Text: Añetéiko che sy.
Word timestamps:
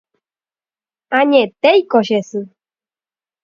Añetéiko 1.19 1.99
che 2.07 2.19
sy. 2.29 2.41